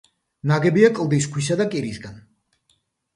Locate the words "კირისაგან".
1.75-2.17